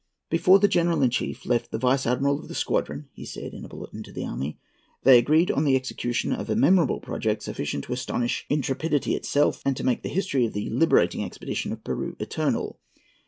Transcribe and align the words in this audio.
"Before 0.31 0.57
the 0.57 0.67
General 0.67 1.03
in 1.03 1.11
Chief 1.11 1.45
left 1.45 1.69
the 1.69 1.77
Vice 1.77 2.07
Admiral 2.07 2.39
of 2.39 2.47
the 2.47 2.55
squadron," 2.55 3.07
he 3.13 3.23
said, 3.23 3.53
in 3.53 3.63
a 3.63 3.67
bulletin 3.67 4.01
to 4.01 4.11
the 4.11 4.25
army, 4.25 4.57
"they 5.03 5.19
agreed 5.19 5.51
on 5.51 5.63
the 5.63 5.75
execution 5.75 6.33
of 6.33 6.49
a 6.49 6.55
memorable 6.55 6.99
project, 6.99 7.43
sufficient 7.43 7.83
to 7.83 7.93
astonish 7.93 8.47
intrepidity 8.49 9.13
itself, 9.13 9.61
and 9.63 9.77
to 9.77 9.83
make 9.83 10.01
the 10.01 10.09
history 10.09 10.47
of 10.47 10.53
the 10.53 10.71
liberating 10.71 11.23
expedition 11.23 11.71
of 11.71 11.83
Peru 11.83 12.15
eternal." 12.19 12.79